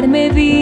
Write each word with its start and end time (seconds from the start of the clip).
dejarme 0.00 0.30
vivir. 0.30 0.59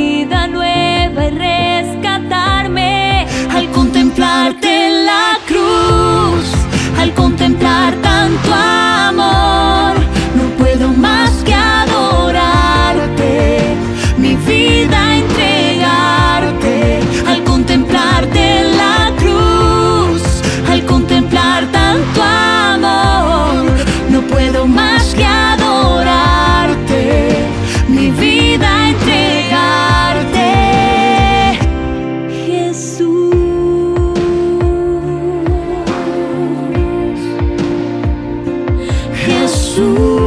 Jesús. 39.78 40.18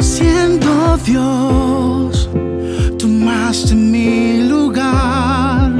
Siendo 0.00 0.96
Dios, 1.04 2.30
tomaste 2.98 3.74
mi 3.74 4.48
lugar, 4.48 5.72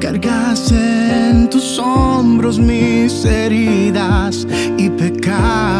cargaste 0.00 0.74
en 1.30 1.50
tus 1.50 1.78
hombros 1.78 2.58
mis 2.58 3.24
heridas 3.26 4.46
y 4.78 4.88
pecados. 4.88 5.73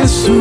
Jesús, 0.00 0.32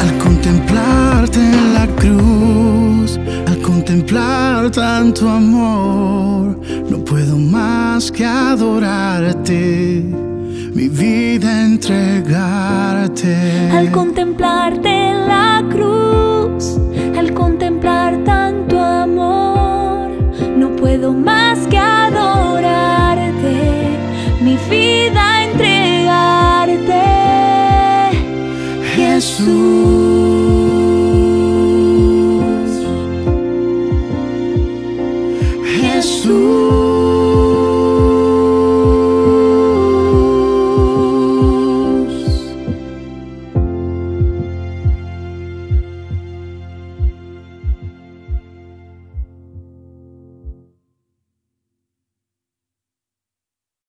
al 0.00 0.18
contemplarte 0.18 1.40
en 1.40 1.74
la 1.74 1.86
cruz, 1.88 3.20
al 3.46 3.58
contemplar 3.58 4.70
tanto 4.70 5.28
amor, 5.28 6.58
no 6.88 7.04
puedo 7.04 7.36
más 7.36 8.10
que 8.10 8.24
adorarte, 8.24 10.06
mi 10.72 10.88
vida 10.88 11.66
entregarte. 11.66 13.36
Al 13.70 13.90
contemplarte 13.92 14.88
en 14.88 15.28
la 15.28 15.64
cruz, 15.68 16.78
al 17.14 17.34
contemplar 17.34 18.24
tanto 18.24 18.80
amor, 18.80 20.08
no 20.56 20.74
puedo 20.76 21.12
más 21.12 21.58
que 21.66 21.76
adorarte. 21.76 21.97
宿 29.28 30.27